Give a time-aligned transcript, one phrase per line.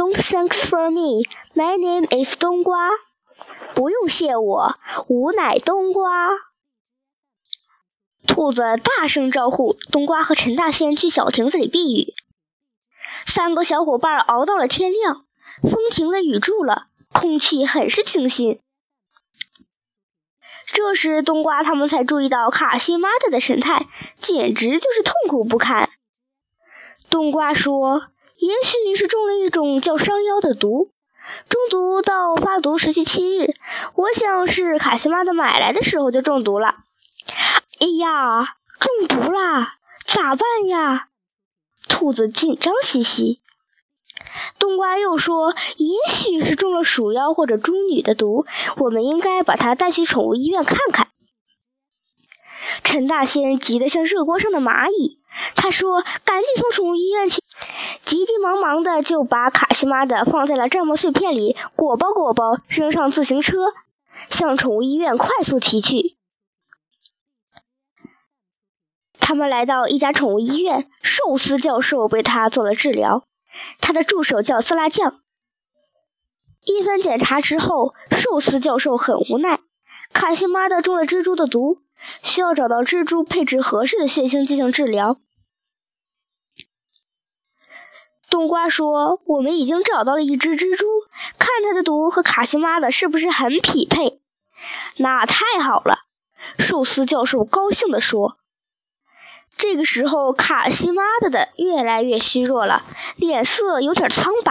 [0.00, 1.26] Don't thanks for me.
[1.54, 2.88] My name is 冬瓜。
[3.74, 6.30] 不用谢我，吾乃冬瓜。
[8.26, 12.14] 兔子大声招呼冬瓜和陈大仙去小亭子里避雨。
[13.26, 15.26] 三个小伙伴熬到了天亮，
[15.60, 18.58] 风停了，雨住了，空气很是清新。
[20.64, 23.86] 这时，冬瓜他们才注意到卡西妈的的神态，
[24.16, 25.90] 简直就是痛苦不堪。
[27.10, 28.06] 冬瓜说
[28.40, 30.92] ：“也许是中了一种叫伤腰的毒，
[31.48, 33.54] 中毒到发毒时期七日。
[33.94, 36.76] 我想是卡西妈的买来的时候就中毒了。”
[37.80, 39.74] 哎呀，中毒啦！
[40.06, 41.08] 咋办呀？
[41.88, 43.40] 兔子紧张兮兮。
[44.58, 48.46] 冬瓜又说：“也许是中了鼠妖或者猪女的毒，
[48.78, 51.08] 我们应该把它带去宠物医院看看。”
[52.82, 55.19] 陈大仙急得像热锅上的蚂蚁，
[55.54, 57.42] 他说：“赶紧从宠物医院去！”
[58.04, 63.58] 急急忙忙的就把卡西妈的放在了芥末碎片里，裹包裹包，扔上自行车，
[64.28, 66.16] 向宠物医院快速骑去。
[69.20, 73.22] 他们来到一家宠物医院，寿司教授为他做了治疗。
[73.80, 75.20] 他的助手叫色拉酱。
[76.64, 79.60] 一番检查之后，寿司教授很无奈：
[80.12, 81.78] 卡西妈的中了蜘蛛的毒，
[82.22, 85.18] 需要找到蜘蛛配置合适的血清进行治疗。
[88.28, 90.86] 冬瓜说：“我们已经找到了一只蜘蛛，
[91.38, 94.20] 看它的毒和卡西妈的是不是很匹配？”
[94.98, 96.06] 那太好了，
[96.58, 98.36] 寿司教授高兴地说。
[99.56, 102.82] 这个时候，卡西妈的的越来越虚弱了，
[103.16, 104.48] 脸色有点苍白。